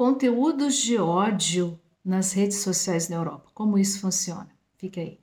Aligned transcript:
Conteúdos 0.00 0.76
de 0.76 0.96
ódio 0.96 1.78
nas 2.02 2.32
redes 2.32 2.60
sociais 2.60 3.10
na 3.10 3.16
Europa. 3.16 3.50
Como 3.52 3.76
isso 3.76 4.00
funciona? 4.00 4.48
Fica 4.78 4.98
aí. 4.98 5.20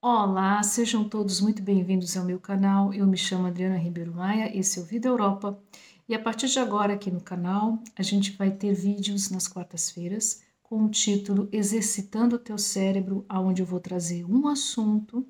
Olá, 0.00 0.62
sejam 0.62 1.08
todos 1.08 1.40
muito 1.40 1.60
bem-vindos 1.60 2.16
ao 2.16 2.24
meu 2.24 2.38
canal. 2.38 2.94
Eu 2.94 3.04
me 3.04 3.16
chamo 3.16 3.48
Adriana 3.48 3.76
Ribeiro 3.76 4.14
Maia, 4.14 4.56
esse 4.56 4.78
é 4.78 4.82
o 4.82 4.84
Vida 4.84 5.08
Europa. 5.08 5.60
E 6.08 6.14
a 6.14 6.22
partir 6.22 6.46
de 6.46 6.60
agora 6.60 6.94
aqui 6.94 7.10
no 7.10 7.20
canal, 7.20 7.82
a 7.96 8.02
gente 8.04 8.36
vai 8.36 8.52
ter 8.52 8.72
vídeos 8.72 9.28
nas 9.28 9.48
quartas-feiras 9.48 10.40
com 10.62 10.84
o 10.84 10.88
título 10.88 11.48
Exercitando 11.50 12.36
o 12.36 12.38
teu 12.38 12.58
cérebro, 12.58 13.24
aonde 13.28 13.60
eu 13.60 13.66
vou 13.66 13.80
trazer 13.80 14.24
um 14.24 14.46
assunto, 14.46 15.26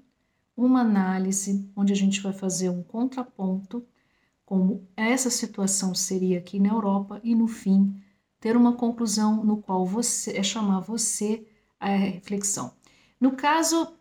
uma 0.57 0.81
análise, 0.81 1.71
onde 1.77 1.93
a 1.93 1.97
gente 1.97 2.21
vai 2.21 2.33
fazer 2.33 2.69
um 2.69 2.83
contraponto 2.83 3.85
como 4.45 4.87
essa 4.97 5.31
situação 5.31 5.95
seria 5.95 6.39
aqui 6.39 6.59
na 6.59 6.71
Europa 6.71 7.21
e 7.23 7.35
no 7.35 7.47
fim 7.47 7.95
ter 8.41 8.57
uma 8.57 8.73
conclusão 8.73 9.45
no 9.45 9.59
qual 9.59 9.87
você 9.87 10.37
é 10.37 10.43
chamar 10.43 10.81
você 10.81 11.47
à 11.79 11.89
reflexão. 11.89 12.73
No 13.21 13.33
caso, 13.33 13.95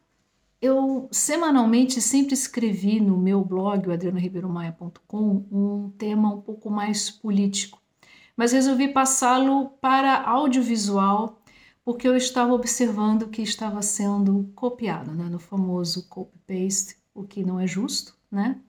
eu 0.61 1.07
semanalmente 1.11 2.01
sempre 2.01 2.33
escrevi 2.33 2.99
no 2.99 3.17
meu 3.17 3.43
blog, 3.43 3.87
o 3.87 3.91
um 5.51 5.91
tema 5.97 6.33
um 6.33 6.41
pouco 6.41 6.69
mais 6.69 7.11
político 7.11 7.79
mas 8.39 8.53
resolvi 8.53 8.87
passá-lo 8.87 9.67
para 9.81 10.23
audiovisual 10.23 11.38
porque 11.89 12.07
eu 12.07 12.15
estava 12.15 12.53
observando 12.53 13.29
que 13.29 13.41
estava 13.41 13.81
sendo 13.81 14.51
copiado, 14.53 15.11
né, 15.11 15.23
no 15.23 15.39
famoso 15.39 16.07
copy-paste, 16.07 16.95
o 17.15 17.23
que 17.23 17.43
não 17.43 17.59
é 17.59 17.65
justo, 17.65 18.15
né? 18.31 18.61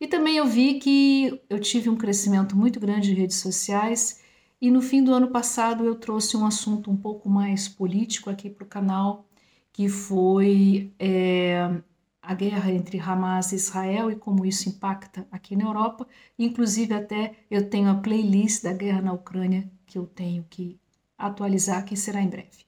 E 0.00 0.06
também 0.06 0.38
eu 0.38 0.46
vi 0.46 0.80
que 0.80 1.38
eu 1.50 1.60
tive 1.60 1.90
um 1.90 1.96
crescimento 1.96 2.56
muito 2.56 2.80
grande 2.80 3.08
de 3.08 3.20
redes 3.20 3.36
sociais 3.36 4.22
e 4.58 4.70
no 4.70 4.80
fim 4.80 5.04
do 5.04 5.12
ano 5.12 5.28
passado 5.28 5.84
eu 5.84 5.96
trouxe 5.96 6.34
um 6.34 6.46
assunto 6.46 6.90
um 6.90 6.96
pouco 6.96 7.28
mais 7.28 7.68
político 7.68 8.30
aqui 8.30 8.48
para 8.48 8.64
o 8.64 8.66
canal, 8.66 9.26
que 9.70 9.86
foi 9.86 10.94
é, 10.98 11.78
a 12.22 12.32
guerra 12.32 12.72
entre 12.72 12.98
Hamas 12.98 13.52
e 13.52 13.56
Israel 13.56 14.10
e 14.10 14.16
como 14.16 14.46
isso 14.46 14.70
impacta 14.70 15.28
aqui 15.30 15.54
na 15.54 15.64
Europa. 15.64 16.08
Inclusive, 16.38 16.94
até 16.94 17.34
eu 17.50 17.68
tenho 17.68 17.90
a 17.90 17.96
playlist 17.96 18.62
da 18.62 18.72
guerra 18.72 19.02
na 19.02 19.12
Ucrânia 19.12 19.70
que 19.84 19.98
eu 19.98 20.06
tenho 20.06 20.42
que 20.48 20.80
atualizar, 21.26 21.84
que 21.84 21.96
será 21.96 22.20
em 22.20 22.28
breve. 22.28 22.64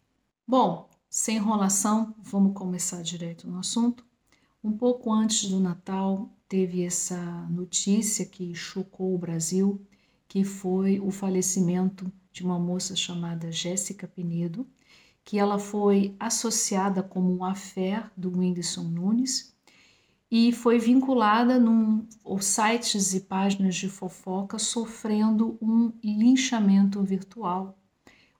Bom, 0.46 0.88
sem 1.10 1.36
enrolação, 1.36 2.14
vamos 2.18 2.54
começar 2.54 3.02
direto 3.02 3.48
no 3.48 3.58
assunto. 3.58 4.04
Um 4.62 4.72
pouco 4.72 5.12
antes 5.12 5.48
do 5.48 5.60
Natal, 5.60 6.30
teve 6.48 6.84
essa 6.84 7.18
notícia 7.50 8.24
que 8.24 8.54
chocou 8.54 9.14
o 9.14 9.18
Brasil, 9.18 9.84
que 10.28 10.44
foi 10.44 11.00
o 11.00 11.10
falecimento 11.10 12.10
de 12.32 12.42
uma 12.42 12.58
moça 12.58 12.96
chamada 12.96 13.52
Jéssica 13.52 14.08
Pinedo, 14.08 14.66
que 15.24 15.38
ela 15.38 15.58
foi 15.58 16.14
associada 16.18 17.02
como 17.02 17.34
um 17.36 17.44
affair 17.44 18.10
do 18.16 18.30
Whindersson 18.30 18.84
Nunes 18.84 19.54
e 20.30 20.52
foi 20.52 20.78
vinculada 20.78 21.58
num 21.58 22.06
sites 22.40 23.14
e 23.14 23.20
páginas 23.20 23.76
de 23.76 23.88
fofoca 23.88 24.58
sofrendo 24.58 25.56
um 25.62 25.92
linchamento 26.02 27.02
virtual, 27.02 27.78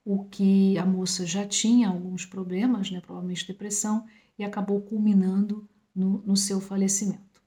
o 0.05 0.25
que 0.25 0.77
a 0.77 0.85
moça 0.85 1.25
já 1.25 1.47
tinha 1.47 1.89
alguns 1.89 2.27
problemas, 2.27 2.91
né, 2.91 3.01
provavelmente 3.01 3.47
depressão, 3.47 4.05
e 4.39 4.45
acabou 4.45 4.81
culminando 4.83 5.69
no, 5.95 6.19
no 6.27 6.37
seu 6.37 6.61
falecimento. 6.61 7.43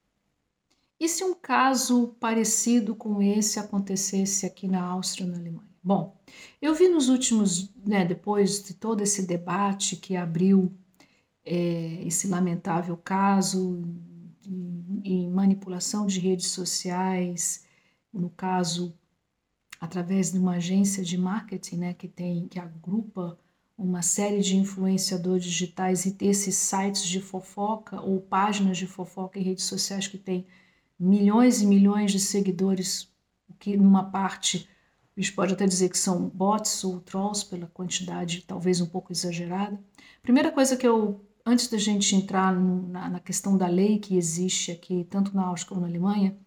E 1.00 1.08
se 1.08 1.24
um 1.24 1.36
caso 1.36 2.16
parecido 2.20 2.96
com 2.96 3.22
esse 3.22 3.60
acontecesse 3.60 4.46
aqui 4.46 4.68
na 4.68 4.82
Áustria 4.84 5.28
na 5.28 5.38
Alemanha? 5.38 5.68
Bom, 5.84 6.18
eu 6.62 6.74
vi 6.74 6.90
nos 6.90 7.08
últimos, 7.08 7.72
né, 7.86 8.04
depois 8.04 8.64
de 8.64 8.74
todo 8.74 9.02
esse 9.02 9.26
debate 9.26 9.96
que 9.96 10.16
abriu 10.16 10.74
é, 11.46 12.04
esse 12.06 12.28
lamentável 12.28 12.98
caso 12.98 13.82
em 15.04 15.30
manipulação 15.30 16.06
de 16.06 16.20
redes 16.20 16.48
sociais, 16.48 17.66
no 18.12 18.30
caso 18.30 18.94
através 19.80 20.32
de 20.32 20.40
uma 20.40 20.56
agência 20.56 21.04
de 21.04 21.18
marketing, 21.18 21.78
né, 21.78 21.94
que 21.94 22.08
tem 22.08 22.48
que 22.48 22.60
agrupa 22.60 23.38
uma 23.78 24.02
série 24.02 24.42
de 24.42 24.58
influenciadores 24.58 25.44
digitais 25.44 26.06
e 26.06 26.18
esses 26.22 26.56
sites 26.56 27.06
de 27.06 27.22
fofoca 27.22 28.02
ou 28.02 28.20
páginas 28.20 28.78
de 28.78 28.88
fofoca 28.88 29.40
em 29.40 29.44
redes 29.44 29.66
sociais 29.66 30.08
que 30.08 30.18
tem 30.18 30.48
milhões 31.00 31.62
e 31.62 31.68
milhões 31.68 32.12
de 32.12 32.20
seguidores, 32.20 33.14
o 33.48 33.54
que 33.54 33.78
numa 33.78 34.04
parte 34.04 34.68
a 35.16 35.22
gente 35.22 35.34
pode 35.34 35.54
até 35.54 35.66
dizer 35.66 35.90
que 35.90 35.98
são 35.98 36.30
bots 36.30 36.84
ou 36.84 37.00
trolls 37.00 37.44
pela 37.44 37.68
quantidade 37.68 38.44
talvez 38.48 38.82
um 38.82 38.86
pouco 38.86 39.12
exagerada. 39.12 39.80
Primeira 40.22 40.52
coisa 40.52 40.76
que 40.76 40.88
eu, 40.88 41.24
antes 41.46 41.68
da 41.68 41.78
gente 41.78 42.16
entrar 42.16 42.54
no, 42.54 42.88
na, 42.88 43.10
na, 43.10 43.20
questão 43.20 43.58
da 43.58 43.68
lei 43.68 43.98
que 44.00 44.16
existe 44.16 44.72
aqui, 44.72 45.08
tanto 45.10 45.36
na 45.36 45.46
Áustria 45.46 45.70
como 45.70 45.82
na 45.82 45.88
Alemanha, 45.88 46.38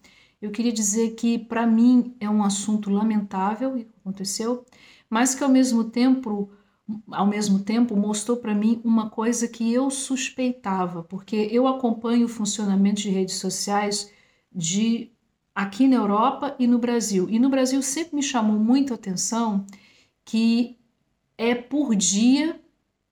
eu 0.40 0.50
queria 0.50 0.72
dizer 0.72 1.10
que 1.14 1.38
para 1.38 1.66
mim 1.66 2.14
é 2.18 2.28
um 2.28 2.42
assunto 2.42 2.90
lamentável 2.90 3.76
e 3.76 3.86
aconteceu, 4.00 4.64
mas 5.08 5.34
que 5.34 5.44
ao 5.44 5.50
mesmo 5.50 5.84
tempo 5.84 6.50
ao 7.12 7.26
mesmo 7.26 7.60
tempo 7.60 7.96
mostrou 7.96 8.36
para 8.36 8.54
mim 8.54 8.80
uma 8.84 9.08
coisa 9.08 9.46
que 9.46 9.72
eu 9.72 9.90
suspeitava, 9.90 11.04
porque 11.04 11.48
eu 11.52 11.68
acompanho 11.68 12.26
o 12.26 12.28
funcionamento 12.28 13.02
de 13.02 13.10
redes 13.10 13.36
sociais 13.36 14.10
de 14.52 15.12
aqui 15.54 15.86
na 15.86 15.96
Europa 15.96 16.56
e 16.58 16.66
no 16.66 16.78
Brasil. 16.78 17.28
E 17.30 17.38
no 17.38 17.48
Brasil 17.48 17.80
sempre 17.82 18.16
me 18.16 18.22
chamou 18.22 18.58
muito 18.58 18.92
a 18.92 18.96
atenção 18.96 19.64
que 20.24 20.78
é 21.38 21.54
por 21.54 21.94
dia, 21.94 22.60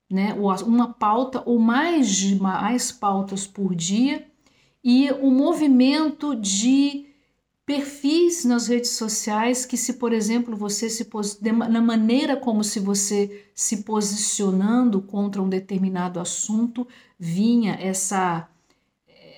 né, 0.09 0.33
uma 0.65 0.93
pauta 0.93 1.41
ou 1.45 1.59
mais 1.59 2.09
de 2.09 2.35
mais 2.35 2.91
pautas 2.91 3.45
por 3.47 3.75
dia 3.75 4.27
e 4.83 5.11
o 5.11 5.29
movimento 5.29 6.35
de 6.35 7.08
perfis 7.69 8.45
nas 8.45 8.65
redes 8.65 8.89
sociais 8.89 9.63
que 9.63 9.77
se, 9.77 9.93
por 9.93 10.11
exemplo, 10.11 10.57
você 10.57 10.89
se 10.89 11.07
na 11.69 11.79
maneira 11.79 12.35
como 12.35 12.63
se 12.63 12.79
você 12.79 13.45
se 13.53 13.83
posicionando 13.83 14.99
contra 15.03 15.39
um 15.39 15.47
determinado 15.47 16.19
assunto, 16.19 16.87
vinha 17.19 17.73
essa 17.73 18.49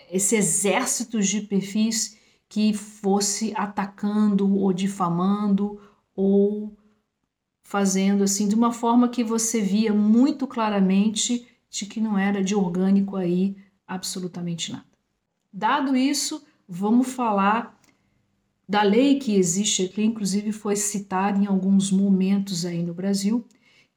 esse 0.10 0.38
exército 0.38 1.20
de 1.20 1.42
perfis 1.42 2.18
que 2.48 2.74
fosse 2.74 3.52
atacando 3.54 4.58
ou 4.58 4.72
difamando 4.72 5.78
ou 6.16 6.74
fazendo 7.62 8.24
assim 8.24 8.48
de 8.48 8.56
uma 8.56 8.72
forma 8.72 9.10
que 9.10 9.26
você 9.26 9.60
via 9.60 9.94
muito 9.94 10.48
claramente 10.48 11.50
de 11.70 11.86
que 11.86 12.00
não 12.00 12.18
era 12.18 12.42
de 12.42 12.56
orgânico 12.56 13.18
aí 13.18 13.58
absolutamente 13.86 14.72
nada. 14.72 14.86
Dado 15.52 15.98
isso, 15.98 16.42
vamos 16.66 17.10
falar 17.10 17.81
da 18.72 18.84
lei 18.84 19.20
que 19.20 19.36
existe 19.36 19.84
aqui, 19.84 20.02
inclusive 20.02 20.54
foi 20.54 20.78
citada 20.78 21.38
em 21.38 21.46
alguns 21.46 21.92
momentos 21.92 22.66
aí 22.66 22.82
no 22.82 22.94
Brasil, 22.94 23.46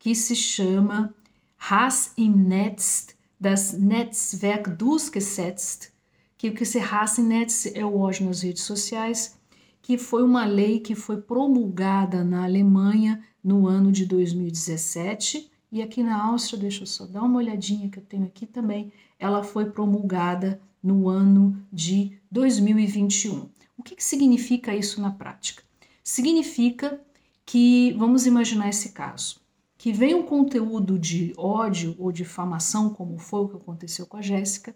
que 0.00 0.16
se 0.16 0.34
chama 0.34 1.14
Has 1.56 2.12
im 2.18 2.32
Netz 2.32 3.14
das 3.38 3.78
Netzwerk 3.78 4.70
durchgesetzt 4.70 5.92
que 6.36 6.48
o 6.48 6.54
que 6.54 6.64
se 6.64 6.80
Hassenetz 6.80 7.66
é 7.66 7.84
o 7.84 8.00
ódio 8.00 8.26
nas 8.26 8.42
redes 8.42 8.64
sociais, 8.64 9.38
que 9.80 9.96
foi 9.96 10.24
uma 10.24 10.44
lei 10.44 10.80
que 10.80 10.96
foi 10.96 11.22
promulgada 11.22 12.24
na 12.24 12.42
Alemanha 12.42 13.22
no 13.44 13.68
ano 13.68 13.92
de 13.92 14.04
2017 14.04 15.48
e 15.70 15.82
aqui 15.82 16.02
na 16.02 16.20
Áustria, 16.20 16.58
deixa 16.58 16.82
eu 16.82 16.86
só 16.86 17.06
dar 17.06 17.22
uma 17.22 17.38
olhadinha 17.38 17.88
que 17.88 18.00
eu 18.00 18.02
tenho 18.02 18.24
aqui 18.24 18.44
também, 18.44 18.92
ela 19.20 19.44
foi 19.44 19.66
promulgada 19.66 20.60
no 20.82 21.08
ano 21.08 21.56
de 21.72 22.18
2021. 22.28 23.53
O 23.76 23.82
que, 23.82 23.96
que 23.96 24.04
significa 24.04 24.74
isso 24.74 25.00
na 25.00 25.10
prática? 25.10 25.62
Significa 26.02 27.00
que, 27.44 27.92
vamos 27.98 28.26
imaginar 28.26 28.68
esse 28.68 28.92
caso, 28.92 29.40
que 29.76 29.92
vem 29.92 30.14
um 30.14 30.22
conteúdo 30.22 30.98
de 30.98 31.34
ódio 31.36 31.94
ou 31.98 32.12
difamação, 32.12 32.90
como 32.90 33.18
foi 33.18 33.40
o 33.40 33.48
que 33.48 33.56
aconteceu 33.56 34.06
com 34.06 34.16
a 34.16 34.22
Jéssica, 34.22 34.74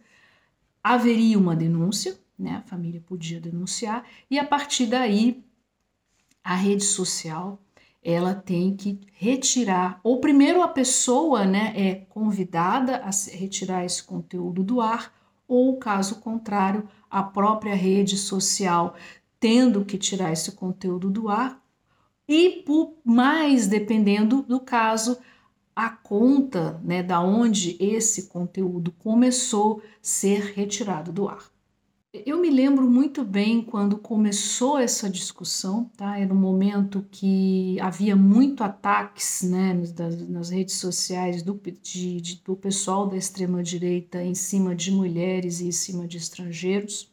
haveria 0.83 1.39
uma 1.39 1.56
denúncia, 1.56 2.19
né? 2.39 2.56
A 2.56 2.62
família 2.62 3.00
podia 3.00 3.41
denunciar 3.41 4.05
e 4.31 4.39
a 4.39 4.45
partir 4.45 4.87
daí 4.87 5.43
a 6.43 6.55
rede 6.55 6.85
social 6.85 7.61
ela 8.03 8.35
tem 8.35 8.77
que 8.77 9.01
retirar, 9.12 10.01
ou 10.05 10.21
primeiro 10.21 10.62
a 10.62 10.69
pessoa, 10.69 11.44
né, 11.44 11.75
é 11.77 11.94
convidada 12.09 12.99
a 12.99 13.11
retirar 13.37 13.85
esse 13.85 14.03
conteúdo 14.03 14.62
do 14.62 14.81
ar, 14.81 15.12
ou 15.49 15.79
caso 15.79 16.17
contrário, 16.17 16.87
a 17.11 17.23
própria 17.23 17.75
rede 17.75 18.17
social 18.17 18.95
tendo 19.41 19.85
que 19.85 19.97
tirar 19.97 20.33
esse 20.33 20.53
conteúdo 20.53 21.11
do 21.11 21.29
ar, 21.29 21.62
e 22.27 22.62
por 22.67 22.95
mais 23.05 23.67
dependendo 23.67 24.43
do 24.43 24.61
caso, 24.61 25.19
a 25.75 25.89
conta 25.89 26.79
né, 26.85 27.03
da 27.03 27.21
onde 27.21 27.77
esse 27.81 28.25
conteúdo 28.29 28.93
começou 28.93 29.81
a 29.81 29.83
ser 30.03 30.53
retirado 30.55 31.12
do 31.12 31.29
ar. 31.29 31.57
Eu 32.25 32.41
me 32.41 32.50
lembro 32.50 32.88
muito 32.88 33.25
bem 33.25 33.62
quando 33.62 33.99
começou 33.99 34.79
essa 34.79 35.09
discussão, 35.11 35.91
tá? 35.97 36.19
Era 36.19 36.32
um 36.32 36.37
momento 36.37 37.06
que 37.11 37.79
havia 37.81 38.17
muito 38.17 38.62
ataques, 38.62 39.43
né, 39.43 39.75
nas, 39.75 40.29
nas 40.29 40.50
redes 40.50 40.76
sociais 40.76 41.43
do, 41.43 41.61
de, 41.82 42.20
de, 42.20 42.43
do 42.44 42.56
pessoal 42.56 43.06
da 43.06 43.17
extrema 43.17 43.62
direita 43.62 44.23
em 44.23 44.35
cima 44.35 44.75
de 44.75 44.91
mulheres 44.91 45.61
e 45.61 45.69
em 45.69 45.73
cima 45.73 46.06
de 46.06 46.17
estrangeiros. 46.17 47.12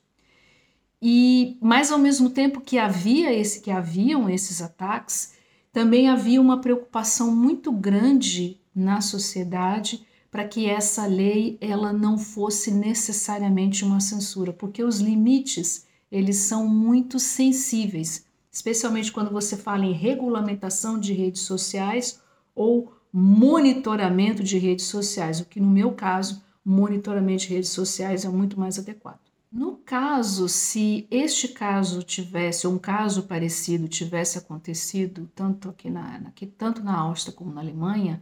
E, 1.01 1.57
mas 1.61 1.91
ao 1.91 1.99
mesmo 1.99 2.29
tempo 2.29 2.61
que 2.61 2.77
havia 2.77 3.33
esse, 3.33 3.61
que 3.61 3.71
haviam 3.71 4.29
esses 4.29 4.61
ataques, 4.61 5.33
também 5.71 6.07
havia 6.09 6.39
uma 6.41 6.61
preocupação 6.61 7.35
muito 7.35 7.71
grande 7.71 8.59
na 8.73 9.01
sociedade 9.01 10.05
para 10.35 10.45
que 10.45 10.69
essa 10.69 11.05
lei 11.05 11.57
ela 11.61 11.93
não 11.93 12.17
fosse 12.17 12.69
necessariamente 12.69 13.85
uma 13.85 14.01
censura, 14.01 14.51
porque 14.51 14.83
os 14.83 14.99
limites 14.99 15.87
eles 16.11 16.35
são 16.35 16.67
muito 16.67 17.19
sensíveis, 17.19 18.25
especialmente 18.51 19.13
quando 19.13 19.31
você 19.31 19.55
fala 19.55 19.85
em 19.85 19.93
regulamentação 19.93 20.99
de 20.99 21.13
redes 21.13 21.43
sociais 21.43 22.21
ou 22.53 22.93
monitoramento 23.13 24.43
de 24.43 24.57
redes 24.57 24.87
sociais, 24.87 25.39
o 25.39 25.45
que 25.45 25.61
no 25.61 25.69
meu 25.69 25.93
caso, 25.93 26.43
monitoramento 26.65 27.43
de 27.43 27.53
redes 27.53 27.69
sociais 27.69 28.25
é 28.25 28.27
muito 28.27 28.59
mais 28.59 28.77
adequado. 28.77 29.21
No 29.49 29.77
caso, 29.77 30.49
se 30.49 31.07
este 31.09 31.47
caso 31.47 32.03
tivesse, 32.03 32.67
ou 32.67 32.73
um 32.73 32.77
caso 32.77 33.23
parecido 33.23 33.87
tivesse 33.87 34.37
acontecido, 34.37 35.31
tanto 35.33 35.69
aqui 35.69 35.89
na, 35.89 36.17
aqui, 36.27 36.45
tanto 36.45 36.83
na 36.83 36.99
Áustria 36.99 37.33
como 37.33 37.53
na 37.53 37.61
Alemanha, 37.61 38.21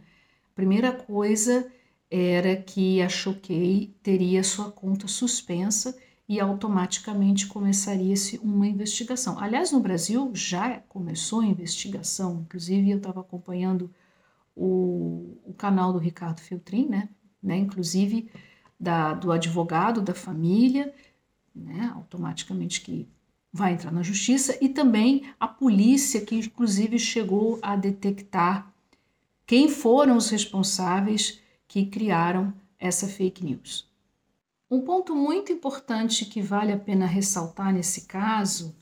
a 0.52 0.54
primeira 0.54 0.92
coisa 0.92 1.68
era 2.16 2.54
que 2.54 3.02
a 3.02 3.08
Choquei 3.08 3.92
teria 4.00 4.44
sua 4.44 4.70
conta 4.70 5.08
suspensa 5.08 5.98
e 6.28 6.38
automaticamente 6.38 7.48
começaria-se 7.48 8.38
uma 8.38 8.68
investigação. 8.68 9.36
Aliás, 9.36 9.72
no 9.72 9.80
Brasil 9.80 10.30
já 10.32 10.78
começou 10.88 11.40
a 11.40 11.46
investigação, 11.46 12.42
inclusive 12.42 12.88
eu 12.88 12.98
estava 12.98 13.20
acompanhando 13.20 13.90
o, 14.54 15.36
o, 15.44 15.52
canal 15.54 15.92
do 15.92 15.98
Ricardo 15.98 16.40
Feltrin, 16.40 16.86
né, 16.88 17.08
né 17.42 17.56
inclusive 17.56 18.30
da, 18.78 19.12
do 19.12 19.32
advogado 19.32 20.00
da 20.00 20.14
família, 20.14 20.94
né, 21.52 21.92
automaticamente 21.96 22.80
que 22.80 23.08
vai 23.52 23.72
entrar 23.72 23.90
na 23.90 24.04
justiça, 24.04 24.56
e 24.60 24.68
também 24.68 25.28
a 25.40 25.48
polícia, 25.48 26.20
que 26.20 26.36
inclusive 26.36 26.96
chegou 26.96 27.58
a 27.60 27.74
detectar 27.74 28.72
quem 29.44 29.68
foram 29.68 30.16
os 30.16 30.30
responsáveis 30.30 31.42
que 31.74 31.86
criaram 31.86 32.54
essa 32.78 33.08
fake 33.08 33.44
news. 33.44 33.90
Um 34.70 34.82
ponto 34.82 35.12
muito 35.12 35.50
importante 35.50 36.24
que 36.24 36.40
vale 36.40 36.70
a 36.70 36.78
pena 36.78 37.04
ressaltar 37.04 37.74
nesse 37.74 38.02
caso, 38.02 38.76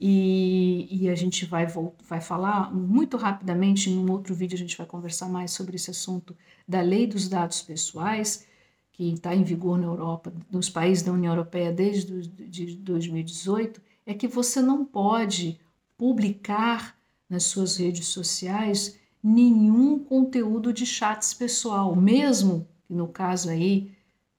e, 0.00 0.88
e 0.90 1.10
a 1.10 1.14
gente 1.14 1.44
vai, 1.44 1.66
vai 1.66 2.22
falar 2.22 2.74
muito 2.74 3.18
rapidamente, 3.18 3.90
em 3.90 3.98
um 3.98 4.10
outro 4.10 4.34
vídeo 4.34 4.54
a 4.54 4.58
gente 4.58 4.78
vai 4.78 4.86
conversar 4.86 5.28
mais 5.28 5.50
sobre 5.50 5.76
esse 5.76 5.90
assunto 5.90 6.34
da 6.66 6.80
lei 6.80 7.06
dos 7.06 7.28
dados 7.28 7.60
pessoais, 7.60 8.46
que 8.92 9.12
está 9.12 9.34
em 9.34 9.44
vigor 9.44 9.76
na 9.76 9.86
Europa, 9.86 10.32
nos 10.50 10.70
países 10.70 11.04
da 11.04 11.12
União 11.12 11.34
Europeia 11.34 11.70
desde 11.70 12.22
de 12.28 12.76
2018, 12.76 13.78
é 14.06 14.14
que 14.14 14.26
você 14.26 14.62
não 14.62 14.86
pode 14.86 15.60
publicar 15.98 16.96
nas 17.28 17.44
suas 17.44 17.76
redes 17.76 18.06
sociais 18.06 18.98
nenhum 19.22 19.98
conteúdo 19.98 20.72
de 20.72 20.86
chats 20.86 21.34
pessoal, 21.34 21.94
mesmo 21.94 22.66
que 22.86 22.94
no 22.94 23.08
caso 23.08 23.50
aí, 23.50 23.92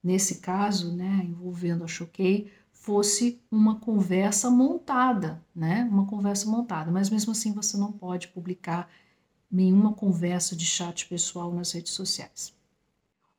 nesse 0.04 0.36
caso, 0.40 0.96
né, 0.96 1.26
envolvendo 1.28 1.84
a 1.84 1.88
Choquei, 1.88 2.52
fosse 2.72 3.42
uma 3.52 3.80
conversa 3.80 4.50
montada, 4.50 5.44
né, 5.54 5.88
uma 5.92 6.06
conversa 6.06 6.50
montada, 6.50 6.92
mas 6.92 7.10
mesmo 7.10 7.31
assim 7.31 7.54
você 7.54 7.78
não 7.78 7.92
pode 7.92 8.30
publicar 8.30 8.90
nenhuma 9.52 9.94
conversa 9.94 10.56
de 10.56 10.66
chat 10.66 11.08
pessoal 11.08 11.54
nas 11.54 11.72
redes 11.72 11.94
sociais. 11.94 12.54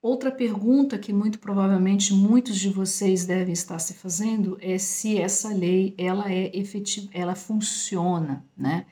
Outra 0.03 0.33
pergunta 0.33 0.99
que 0.99 1.13
muito 1.13 1.39
provavelmente 1.39 2.15
muitos 2.15 2.57
de 2.59 2.71
vocês 2.71 3.27
devem 3.27 3.53
estar 3.53 3.79
se 3.79 3.93
fazendo 3.95 4.57
é 4.61 4.79
se 4.79 5.19
essa 5.19 5.49
lei 5.49 5.95
ela 5.99 6.33
é 6.33 6.57
efetiva, 6.57 7.09
ela 7.13 7.35
funciona, 7.35 8.45
né? 8.57 8.87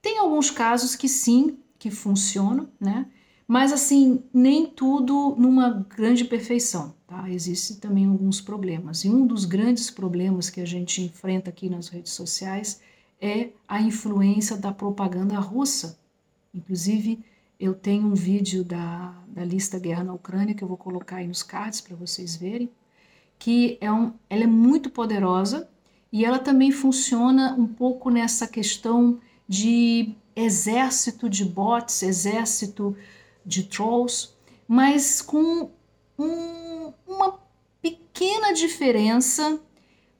Tem 0.00 0.18
alguns 0.18 0.50
casos 0.50 0.96
que 0.96 1.08
sim, 1.08 1.58
que 1.80 1.90
funcionam, 1.90 2.68
né? 2.78 3.06
Mas 3.48 3.72
assim, 3.72 4.22
nem 4.32 4.66
tudo 4.66 5.34
numa 5.36 5.84
grande 5.88 6.24
perfeição, 6.24 6.94
tá? 7.06 7.28
Existem 7.28 7.78
também 7.78 8.04
alguns 8.04 8.40
problemas. 8.40 9.02
E 9.02 9.08
um 9.08 9.26
dos 9.26 9.44
grandes 9.44 9.90
problemas 9.90 10.48
que 10.48 10.60
a 10.60 10.64
gente 10.64 11.02
enfrenta 11.02 11.50
aqui 11.50 11.68
nas 11.68 11.88
redes 11.88 12.12
sociais 12.12 12.80
é 13.20 13.48
a 13.66 13.80
influência 13.80 14.56
da 14.56 14.70
propaganda 14.70 15.40
russa. 15.40 15.98
Inclusive, 16.54 17.24
eu 17.58 17.74
tenho 17.74 18.06
um 18.06 18.14
vídeo 18.14 18.62
da, 18.62 19.14
da 19.26 19.44
lista 19.44 19.78
Guerra 19.78 20.04
na 20.04 20.12
Ucrânia 20.12 20.54
que 20.54 20.62
eu 20.62 20.68
vou 20.68 20.76
colocar 20.76 21.16
aí 21.16 21.26
nos 21.26 21.42
cards 21.42 21.80
para 21.80 21.96
vocês 21.96 22.36
verem, 22.36 22.70
que 23.38 23.78
é 23.80 23.90
um, 23.90 24.12
ela 24.28 24.44
é 24.44 24.46
muito 24.46 24.90
poderosa 24.90 25.68
e 26.12 26.24
ela 26.26 26.38
também 26.38 26.70
funciona 26.70 27.54
um 27.54 27.66
pouco 27.66 28.10
nessa 28.10 28.46
questão 28.46 29.18
de 29.50 30.14
exército 30.36 31.28
de 31.28 31.44
bots, 31.44 32.04
exército 32.04 32.96
de 33.44 33.64
trolls, 33.64 34.28
mas 34.68 35.20
com 35.20 35.68
um, 36.16 36.92
uma 37.04 37.40
pequena 37.82 38.52
diferença, 38.54 39.60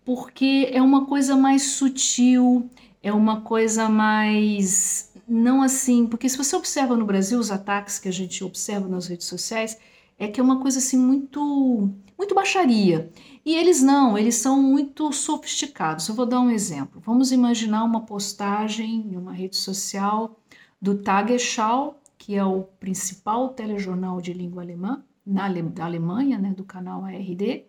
porque 0.04 0.68
é 0.72 0.82
uma 0.82 1.06
coisa 1.06 1.36
mais 1.36 1.62
sutil, 1.62 2.68
é 3.00 3.12
uma 3.12 3.42
coisa 3.42 3.88
mais. 3.88 5.12
Não 5.28 5.62
assim, 5.62 6.08
porque 6.08 6.28
se 6.28 6.36
você 6.36 6.56
observa 6.56 6.96
no 6.96 7.06
Brasil 7.06 7.38
os 7.38 7.52
ataques 7.52 8.00
que 8.00 8.08
a 8.08 8.12
gente 8.12 8.42
observa 8.42 8.88
nas 8.88 9.06
redes 9.06 9.28
sociais, 9.28 9.78
é 10.18 10.26
que 10.26 10.40
é 10.40 10.42
uma 10.42 10.60
coisa 10.60 10.80
assim 10.80 10.98
muito, 10.98 11.88
muito 12.20 12.34
baixaria. 12.34 13.10
E 13.46 13.56
eles 13.56 13.80
não, 13.82 14.18
eles 14.18 14.34
são 14.34 14.62
muito 14.62 15.10
sofisticados. 15.10 16.06
Eu 16.06 16.14
vou 16.14 16.26
dar 16.26 16.40
um 16.40 16.50
exemplo. 16.50 17.00
Vamos 17.00 17.32
imaginar 17.32 17.82
uma 17.82 18.04
postagem 18.04 19.06
em 19.10 19.16
uma 19.16 19.32
rede 19.32 19.56
social 19.56 20.38
do 20.80 20.98
Tagesschau, 20.98 21.98
que 22.18 22.34
é 22.34 22.44
o 22.44 22.64
principal 22.78 23.48
telejornal 23.48 24.20
de 24.20 24.34
língua 24.34 24.62
alemã 24.62 25.02
na 25.24 25.48
da 25.48 25.86
Alemanha, 25.86 26.38
né, 26.38 26.52
do 26.52 26.62
canal 26.62 27.04
ARD. 27.04 27.64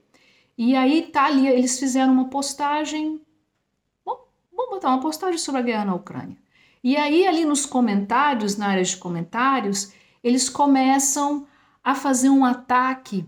E 0.57 0.75
aí 0.75 1.04
tá 1.04 1.27
ali, 1.27 1.47
eles 1.47 1.80
fizeram 1.80 2.12
uma 2.12 2.30
postagem, 2.30 3.21
bom, 4.06 4.27
vamos 4.54 4.71
botar 4.71 4.90
uma 4.90 4.99
postagem 4.99 5.37
sobre 5.37 5.61
a 5.61 5.64
guerra 5.64 5.85
na 5.85 5.95
Ucrânia. 5.95 6.37
E 6.83 6.97
aí 6.97 7.26
ali 7.26 7.45
nos 7.45 7.66
comentários, 7.66 8.57
na 8.57 8.68
área 8.68 8.83
de 8.83 8.97
comentários, 8.97 9.94
eles 10.21 10.49
começam 10.49 11.47
a 11.81 11.95
fazer 11.95 12.30
um 12.30 12.44
ataque 12.44 13.26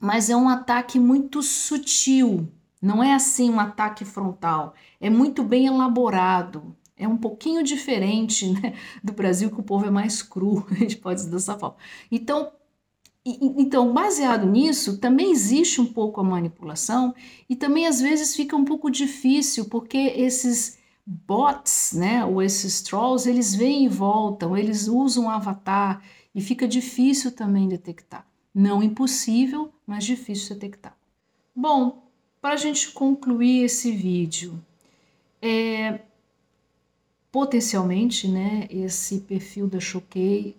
mas 0.00 0.30
é 0.30 0.36
um 0.36 0.48
ataque 0.48 0.98
muito 0.98 1.42
sutil, 1.42 2.48
não 2.80 3.02
é 3.02 3.12
assim 3.14 3.50
um 3.50 3.60
ataque 3.60 4.04
frontal, 4.04 4.74
é 5.00 5.10
muito 5.10 5.42
bem 5.42 5.66
elaborado. 5.66 6.76
É 7.00 7.06
um 7.06 7.16
pouquinho 7.16 7.62
diferente 7.62 8.50
né, 8.50 8.74
do 9.04 9.12
Brasil, 9.12 9.50
que 9.50 9.60
o 9.60 9.62
povo 9.62 9.86
é 9.86 9.90
mais 9.90 10.20
cru, 10.20 10.66
a 10.70 10.74
gente 10.74 10.96
pode 10.96 11.20
dizer 11.20 11.30
dessa 11.30 11.56
forma. 11.56 11.76
Então, 12.10 12.50
então, 13.24 13.92
baseado 13.92 14.46
nisso, 14.46 14.98
também 14.98 15.30
existe 15.30 15.80
um 15.80 15.86
pouco 15.86 16.20
a 16.20 16.24
manipulação 16.24 17.14
e 17.48 17.54
também 17.54 17.86
às 17.86 18.00
vezes 18.00 18.34
fica 18.34 18.56
um 18.56 18.64
pouco 18.64 18.90
difícil, 18.90 19.66
porque 19.66 19.98
esses 19.98 20.78
bots, 21.04 21.92
né, 21.94 22.24
ou 22.24 22.42
esses 22.42 22.80
trolls, 22.80 23.28
eles 23.28 23.54
vêm 23.54 23.84
e 23.84 23.88
voltam, 23.88 24.56
eles 24.56 24.88
usam 24.88 25.24
um 25.24 25.30
avatar 25.30 26.02
e 26.34 26.40
fica 26.40 26.66
difícil 26.66 27.32
também 27.32 27.68
detectar. 27.68 28.26
Não 28.58 28.82
impossível, 28.82 29.72
mas 29.86 30.02
difícil 30.02 30.56
detectar. 30.56 30.96
Bom, 31.54 32.02
para 32.40 32.54
a 32.54 32.56
gente 32.56 32.90
concluir 32.90 33.62
esse 33.62 33.92
vídeo, 33.92 34.60
é, 35.40 36.00
potencialmente, 37.30 38.26
né, 38.26 38.66
esse 38.68 39.20
perfil 39.20 39.68
da 39.68 39.78
Choquei, 39.78 40.56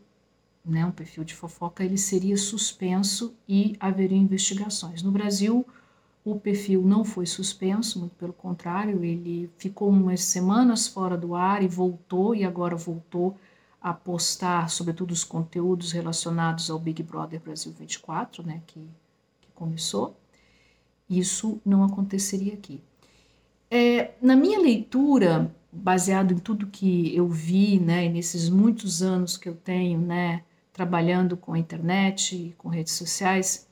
né, 0.63 0.86
um 0.86 0.91
perfil 0.91 1.25
de 1.25 1.36
fofoca, 1.36 1.84
ele 1.84 1.98
seria 1.98 2.38
suspenso 2.38 3.36
e 3.46 3.75
haveria 3.82 4.18
investigações. 4.18 5.03
No 5.03 5.12
Brasil, 5.12 5.68
o 6.24 6.39
perfil 6.39 6.82
não 6.84 7.03
foi 7.03 7.25
suspenso, 7.25 8.00
muito 8.00 8.15
pelo 8.15 8.32
contrário, 8.32 9.03
ele 9.03 9.50
ficou 9.58 9.89
umas 9.89 10.24
semanas 10.24 10.88
fora 10.88 11.18
do 11.18 11.36
ar 11.36 11.62
e 11.62 11.68
voltou, 11.68 12.34
e 12.34 12.46
agora 12.46 12.77
voltou 12.77 13.36
a 13.82 13.94
postar, 13.94 14.70
sobretudo, 14.70 15.12
os 15.12 15.24
conteúdos 15.24 15.92
relacionados 15.92 16.70
ao 16.70 16.78
Big 16.80 17.02
Brother 17.02 17.40
Brasil 17.40 17.72
24, 17.72 18.46
né, 18.46 18.62
que, 18.68 18.80
que 19.42 19.52
começou. 19.56 20.18
Isso 21.10 21.62
não 21.66 21.84
aconteceria 21.84 22.54
aqui. 22.54 22.82
É, 23.72 24.12
na 24.22 24.36
minha 24.36 24.60
leitura, 24.60 25.54
baseado 25.72 26.34
em 26.34 26.38
tudo 26.38 26.68
que 26.68 27.16
eu 27.16 27.28
vi, 27.28 27.80
né, 27.80 28.10
nesses 28.10 28.50
muitos 28.50 29.02
anos 29.02 29.38
que 29.38 29.48
eu 29.48 29.56
tenho, 29.56 30.00
né, 30.00 30.44
trabalhando 30.74 31.38
com 31.38 31.54
a 31.54 31.60
internet 31.60 32.54
com 32.58 32.70
redes 32.70 32.94
sociais, 32.94 33.68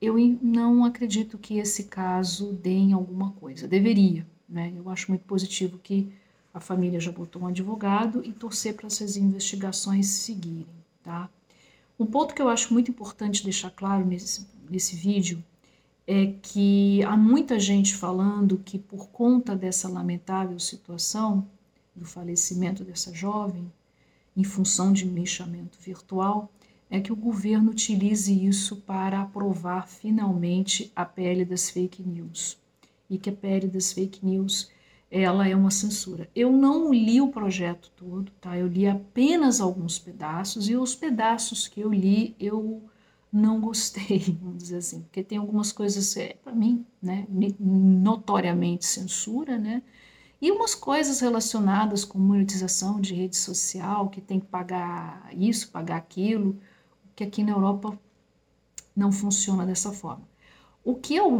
eu 0.00 0.16
não 0.40 0.84
acredito 0.84 1.36
que 1.38 1.58
esse 1.58 1.84
caso 1.84 2.52
dê 2.52 2.70
em 2.70 2.92
alguma 2.92 3.32
coisa. 3.32 3.66
Deveria, 3.66 4.26
né? 4.48 4.72
Eu 4.76 4.88
acho 4.88 5.10
muito 5.10 5.24
positivo 5.24 5.78
que 5.78 6.12
a 6.58 6.60
família 6.60 6.98
já 7.00 7.12
botou 7.12 7.42
um 7.42 7.46
advogado 7.46 8.20
e 8.24 8.32
torcer 8.32 8.74
para 8.74 8.88
essas 8.88 9.16
investigações 9.16 10.08
seguirem, 10.08 10.66
tá? 11.02 11.30
Um 11.98 12.04
ponto 12.04 12.34
que 12.34 12.42
eu 12.42 12.48
acho 12.48 12.72
muito 12.72 12.90
importante 12.90 13.44
deixar 13.44 13.70
claro 13.70 14.04
nesse, 14.04 14.46
nesse 14.68 14.96
vídeo 14.96 15.42
é 16.06 16.34
que 16.42 17.02
há 17.04 17.16
muita 17.16 17.60
gente 17.60 17.94
falando 17.94 18.58
que 18.58 18.78
por 18.78 19.08
conta 19.08 19.54
dessa 19.54 19.88
lamentável 19.88 20.58
situação 20.58 21.46
do 21.94 22.04
falecimento 22.04 22.82
dessa 22.82 23.14
jovem, 23.14 23.70
em 24.36 24.44
função 24.44 24.92
de 24.92 25.06
mexamento 25.06 25.78
virtual, 25.80 26.50
é 26.90 27.00
que 27.00 27.12
o 27.12 27.16
governo 27.16 27.70
utilize 27.70 28.32
isso 28.32 28.76
para 28.76 29.22
aprovar 29.22 29.86
finalmente 29.86 30.90
a 30.96 31.04
pele 31.04 31.44
das 31.44 31.70
fake 31.70 32.02
news. 32.02 32.58
E 33.08 33.16
que 33.16 33.30
a 33.30 33.32
pele 33.32 33.68
das 33.68 33.92
fake 33.92 34.24
news 34.24 34.70
ela 35.10 35.48
é 35.48 35.56
uma 35.56 35.70
censura. 35.70 36.28
Eu 36.34 36.52
não 36.52 36.92
li 36.92 37.20
o 37.20 37.28
projeto 37.28 37.90
todo, 37.96 38.30
tá? 38.40 38.56
Eu 38.58 38.66
li 38.66 38.86
apenas 38.86 39.60
alguns 39.60 39.98
pedaços 39.98 40.68
e 40.68 40.76
os 40.76 40.94
pedaços 40.94 41.66
que 41.66 41.80
eu 41.80 41.92
li 41.92 42.36
eu 42.38 42.82
não 43.32 43.60
gostei, 43.60 44.20
vamos 44.40 44.58
dizer 44.58 44.78
assim, 44.78 45.02
porque 45.02 45.22
tem 45.22 45.38
algumas 45.38 45.72
coisas 45.72 46.16
é, 46.16 46.34
para 46.42 46.52
mim, 46.52 46.84
né, 47.00 47.26
notoriamente 47.58 48.86
censura, 48.86 49.58
né? 49.58 49.82
E 50.40 50.52
umas 50.52 50.74
coisas 50.74 51.20
relacionadas 51.20 52.04
com 52.04 52.18
monetização 52.18 53.00
de 53.00 53.12
rede 53.12 53.36
social, 53.36 54.08
que 54.08 54.20
tem 54.20 54.38
que 54.38 54.46
pagar 54.46 55.28
isso, 55.32 55.70
pagar 55.70 55.96
aquilo, 55.96 56.60
que 57.16 57.24
aqui 57.24 57.42
na 57.42 57.52
Europa 57.52 57.98
não 58.94 59.10
funciona 59.10 59.66
dessa 59.66 59.92
forma. 59.92 60.22
O 60.84 60.94
que 60.94 61.16
eu, 61.16 61.38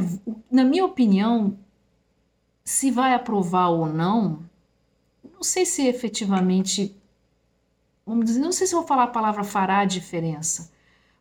na 0.51 0.65
minha 0.65 0.85
opinião, 0.85 1.57
se 2.69 2.91
vai 2.91 3.15
aprovar 3.15 3.71
ou 3.71 3.87
não, 3.87 4.45
não 5.33 5.43
sei 5.43 5.65
se 5.65 5.87
efetivamente, 5.87 6.95
vamos 8.05 8.27
dizer, 8.27 8.41
não 8.41 8.53
sei 8.53 8.67
se 8.67 8.75
vou 8.75 8.87
falar 8.87 9.05
a 9.05 9.07
palavra 9.07 9.43
fará 9.43 9.87
diferença, 9.87 10.71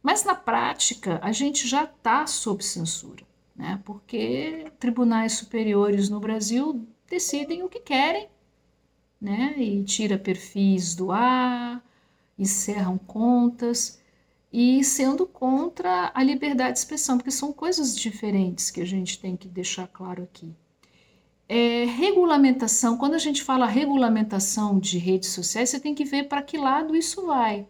mas 0.03 0.25
na 0.25 0.35
prática 0.35 1.21
a 1.23 1.31
gente 1.31 1.65
já 1.65 1.85
está 1.85 2.27
sob 2.27 2.61
censura, 2.61 3.23
né? 3.55 3.81
Porque 3.85 4.69
tribunais 4.77 5.33
superiores 5.33 6.09
no 6.09 6.19
Brasil 6.19 6.85
decidem 7.09 7.63
o 7.63 7.69
que 7.69 7.79
querem, 7.79 8.27
né? 9.19 9.55
E 9.57 9.85
tira 9.85 10.17
perfis 10.17 10.95
do 10.95 11.13
ar, 11.13 11.81
encerram 12.37 12.97
contas 12.97 14.01
e 14.51 14.83
sendo 14.83 15.25
contra 15.25 16.11
a 16.13 16.21
liberdade 16.21 16.73
de 16.73 16.79
expressão, 16.79 17.17
porque 17.17 17.31
são 17.31 17.53
coisas 17.53 17.95
diferentes 17.95 18.69
que 18.69 18.81
a 18.81 18.85
gente 18.85 19.17
tem 19.17 19.37
que 19.37 19.47
deixar 19.47 19.87
claro 19.87 20.23
aqui. 20.23 20.53
É, 21.49 21.85
regulamentação, 21.85 22.97
quando 22.97 23.13
a 23.13 23.19
gente 23.19 23.41
fala 23.41 23.65
regulamentação 23.65 24.79
de 24.79 24.97
redes 24.97 25.29
sociais, 25.29 25.69
você 25.69 25.79
tem 25.79 25.95
que 25.95 26.03
ver 26.03 26.27
para 26.27 26.41
que 26.41 26.57
lado 26.57 26.95
isso 26.95 27.25
vai. 27.25 27.65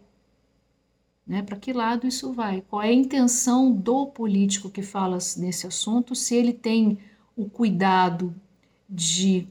Né? 1.26 1.42
Para 1.42 1.56
que 1.56 1.72
lado 1.72 2.06
isso 2.06 2.32
vai? 2.32 2.62
Qual 2.62 2.82
é 2.82 2.88
a 2.88 2.92
intenção 2.92 3.70
do 3.70 4.06
político 4.06 4.70
que 4.70 4.82
fala 4.82 5.18
nesse 5.36 5.66
assunto? 5.66 6.14
Se 6.14 6.34
ele 6.34 6.52
tem 6.52 6.98
o 7.36 7.48
cuidado 7.48 8.34
de 8.88 9.46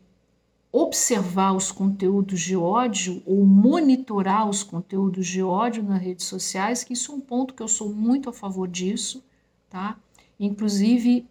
observar 0.72 1.54
os 1.54 1.72
conteúdos 1.72 2.42
de 2.42 2.56
ódio 2.56 3.22
ou 3.26 3.46
monitorar 3.46 4.50
os 4.50 4.62
conteúdos 4.62 5.26
de 5.26 5.42
ódio 5.42 5.84
nas 5.84 6.02
redes 6.02 6.26
sociais, 6.26 6.84
que 6.84 6.94
isso 6.94 7.12
é 7.12 7.16
um 7.16 7.22
ponto 7.22 7.54
que 7.54 7.64
eu 7.64 7.68
sou 7.68 7.94
muito 7.94 8.30
a 8.30 8.34
favor 8.34 8.68
disso, 8.68 9.24
tá? 9.70 9.98
Inclusive, 10.40 11.26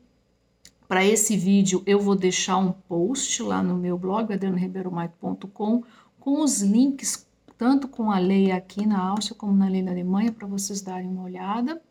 para 0.89 1.05
esse 1.05 1.37
vídeo, 1.37 1.83
eu 1.85 1.99
vou 1.99 2.15
deixar 2.15 2.57
um 2.59 2.71
post 2.71 3.43
lá 3.43 3.63
no 3.63 3.77
meu 3.77 3.99
blog, 3.99 4.33
adrianoribeiromaico.com, 4.33 5.83
com 6.21 6.43
os 6.43 6.63
links, 6.63 7.27
tanto 7.59 7.89
com 7.89 8.11
a 8.11 8.19
lei 8.19 8.53
aqui 8.53 8.87
na 8.87 9.01
Áustria 9.01 9.37
como 9.37 9.53
na 9.53 9.69
lei 9.69 9.83
na 9.83 9.91
Alemanha, 9.91 10.31
para 10.31 10.47
vocês 10.47 10.81
darem 10.81 11.09
uma 11.09 11.25
olhada. 11.25 11.83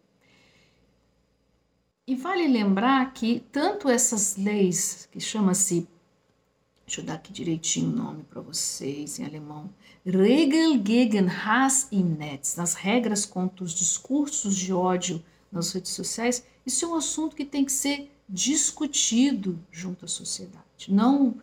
E 2.08 2.16
vale 2.16 2.48
lembrar 2.48 3.14
que 3.14 3.42
tanto 3.52 3.90
essas 3.90 4.38
leis, 4.38 5.10
que 5.12 5.20
chama-se, 5.20 5.88
deixa 6.86 7.02
eu 7.02 7.06
dar 7.06 7.16
aqui 7.16 7.34
direitinho 7.34 7.92
o 7.92 7.96
nome 7.96 8.24
para 8.24 8.42
vocês 8.42 9.20
em 9.20 9.26
alemão, 9.26 9.70
Regel 10.06 10.80
gegen 10.86 11.28
Hass 11.28 11.88
im 11.92 12.04
Netz, 12.04 12.56
nas 12.56 12.76
regras 12.76 13.26
contra 13.26 13.66
os 13.66 13.74
discursos 13.74 14.56
de 14.56 14.72
ódio 14.72 15.22
nas 15.52 15.72
redes 15.74 15.92
sociais, 15.92 16.46
isso 16.64 16.86
é 16.86 16.88
um 16.88 16.96
assunto 16.96 17.36
que 17.36 17.44
tem 17.44 17.66
que 17.66 17.72
ser 17.72 18.15
discutido 18.28 19.60
junto 19.72 20.06
à 20.06 20.08
sociedade. 20.08 20.64
Não, 20.90 21.36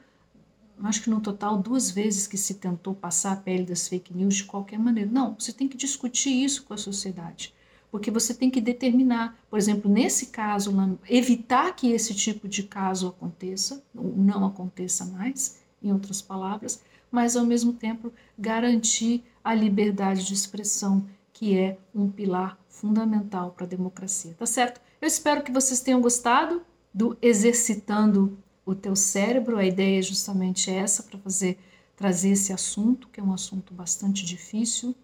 acho 0.83 1.03
que 1.03 1.11
no 1.11 1.21
total 1.21 1.59
duas 1.59 1.91
vezes 1.91 2.27
que 2.27 2.37
se 2.37 2.55
tentou 2.55 2.95
passar 2.95 3.33
a 3.33 3.37
pele 3.37 3.65
das 3.65 3.89
fake 3.89 4.15
news 4.15 4.37
de 4.37 4.45
qualquer 4.45 4.79
maneira. 4.79 5.11
Não, 5.11 5.37
você 5.39 5.53
tem 5.53 5.69
que 5.69 5.77
discutir 5.77 6.31
isso 6.31 6.65
com 6.65 6.75
a 6.75 6.79
sociedade, 6.79 7.55
porque 7.91 8.11
você 8.11 8.35
tem 8.35 8.51
que 8.51 8.61
determinar, 8.61 9.39
por 9.49 9.59
exemplo, 9.59 9.91
nesse 9.91 10.27
caso, 10.27 10.73
evitar 11.09 11.75
que 11.77 11.93
esse 11.93 12.15
tipo 12.15 12.49
de 12.49 12.65
caso 12.65 13.09
aconteça, 13.09 13.83
ou 13.95 14.17
não 14.17 14.45
aconteça 14.45 15.05
mais, 15.05 15.61
em 15.83 15.93
outras 15.93 16.23
palavras, 16.23 16.83
mas 17.11 17.37
ao 17.37 17.45
mesmo 17.45 17.73
tempo 17.73 18.13
garantir 18.39 19.25
a 19.45 19.55
liberdade 19.55 20.25
de 20.25 20.33
expressão, 20.33 21.07
que 21.33 21.57
é 21.57 21.79
um 21.95 22.09
pilar 22.09 22.59
fundamental 22.69 23.51
para 23.51 23.67
a 23.67 23.69
democracia. 23.69 24.35
Tá 24.39 24.47
certo? 24.47 24.81
Eu 25.01 25.09
espero 25.09 25.43
que 25.43 25.53
vocês 25.53 25.81
tenham 25.81 26.01
gostado 26.01 26.63
do 26.93 27.17
exercitando 27.21 28.39
o 28.65 28.75
teu 28.75 28.95
cérebro. 28.95 29.59
A 29.59 29.65
ideia 29.65 29.99
é 29.99 30.03
justamente 30.03 30.71
essa 30.71 31.03
para 31.03 31.19
fazer 31.19 31.59
trazer 31.97 32.31
esse 32.31 32.53
assunto, 32.53 33.09
que 33.09 33.21
é 33.21 33.23
um 33.23 33.33
assunto 33.33 33.73
bastante 33.73 34.25
difícil, 34.25 34.95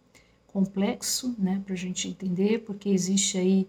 complexo, 0.49 1.35
né, 1.39 1.63
para 1.65 1.75
a 1.75 1.77
gente 1.77 2.09
entender, 2.09 2.65
porque 2.65 2.89
existe 2.89 3.39
aí 3.39 3.69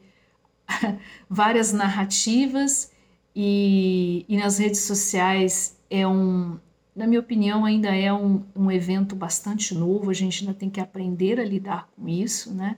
várias 1.29 1.71
narrativas 1.71 2.91
e, 3.35 4.25
e, 4.27 4.37
nas 4.37 4.57
redes 4.57 4.81
sociais 4.81 5.77
é 5.89 6.07
um, 6.07 6.57
na 6.95 7.05
minha 7.05 7.19
opinião, 7.19 7.65
ainda 7.65 7.95
é 7.95 8.11
um, 8.11 8.43
um 8.55 8.71
evento 8.71 9.15
bastante 9.15 9.75
novo. 9.75 10.09
A 10.09 10.13
gente 10.13 10.41
ainda 10.41 10.53
tem 10.53 10.69
que 10.69 10.81
aprender 10.81 11.39
a 11.39 11.45
lidar 11.45 11.87
com 11.95 12.07
isso, 12.09 12.53
né? 12.53 12.77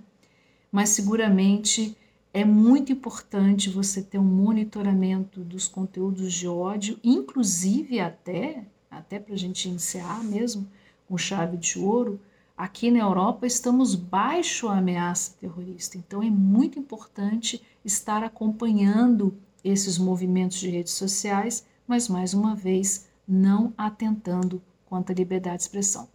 Mas 0.72 0.90
seguramente 0.90 1.98
é 2.34 2.46
muito 2.46 2.92
importante 2.92 3.70
você 3.70 4.02
ter 4.02 4.18
um 4.18 4.24
monitoramento 4.24 5.42
dos 5.42 5.68
conteúdos 5.68 6.34
de 6.34 6.48
ódio, 6.48 6.98
inclusive 7.04 8.00
até, 8.00 8.66
até 8.90 9.20
para 9.20 9.34
a 9.34 9.38
gente 9.38 9.68
encerrar 9.68 10.24
mesmo 10.24 10.68
com 11.08 11.18
chave 11.18 11.58
de 11.58 11.78
ouro, 11.78 12.20
aqui 12.58 12.90
na 12.90 13.00
Europa 13.00 13.46
estamos 13.46 13.96
baixo 13.96 14.70
a 14.70 14.78
ameaça 14.78 15.36
terrorista. 15.42 15.98
Então 15.98 16.24
é 16.24 16.30
muito 16.30 16.80
importante 16.80 17.62
estar 17.84 18.24
acompanhando 18.24 19.36
esses 19.64 19.98
movimentos 19.98 20.58
de 20.58 20.70
redes 20.70 20.94
sociais, 20.94 21.66
mas 21.86 22.08
mais 22.08 22.34
uma 22.34 22.56
vez 22.56 23.08
não 23.28 23.74
atentando 23.78 24.62
contra 24.86 25.14
a 25.14 25.18
liberdade 25.18 25.58
de 25.58 25.64
expressão. 25.64 26.08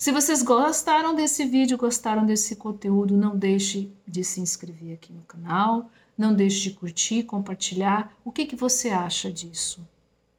Se 0.00 0.12
vocês 0.12 0.42
gostaram 0.42 1.14
desse 1.14 1.44
vídeo, 1.44 1.76
gostaram 1.76 2.24
desse 2.24 2.56
conteúdo, 2.56 3.14
não 3.14 3.36
deixe 3.36 3.92
de 4.08 4.24
se 4.24 4.40
inscrever 4.40 4.94
aqui 4.94 5.12
no 5.12 5.20
canal, 5.20 5.90
não 6.16 6.32
deixe 6.32 6.70
de 6.70 6.70
curtir, 6.70 7.24
compartilhar. 7.24 8.10
O 8.24 8.32
que, 8.32 8.46
que 8.46 8.56
você 8.56 8.88
acha 8.88 9.30
disso? 9.30 9.86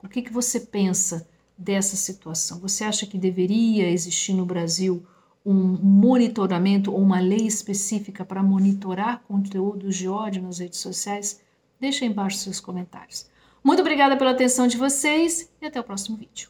O 0.02 0.10
que, 0.10 0.24
que 0.24 0.34
você 0.34 0.62
pensa 0.62 1.28
dessa 1.56 1.96
situação? 1.96 2.58
Você 2.58 2.84
acha 2.84 3.06
que 3.06 3.20
deveria 3.20 3.88
existir 3.88 4.34
no 4.34 4.48
Brasil 4.48 5.06
um 5.46 5.54
monitoramento 5.54 6.92
ou 6.92 7.00
uma 7.00 7.20
lei 7.20 7.46
específica 7.46 8.26
para 8.26 8.42
monitorar 8.42 9.22
conteúdos 9.28 9.96
de 9.96 10.08
ódio 10.08 10.42
nas 10.42 10.58
redes 10.58 10.80
sociais? 10.80 11.40
Deixe 11.80 12.04
aí 12.04 12.10
embaixo 12.10 12.40
seus 12.40 12.60
comentários. 12.60 13.28
Muito 13.64 13.82
obrigada 13.82 14.18
pela 14.18 14.32
atenção 14.32 14.66
de 14.66 14.76
vocês 14.76 15.52
e 15.62 15.68
até 15.68 15.80
o 15.80 15.84
próximo 15.84 16.18
vídeo. 16.18 16.50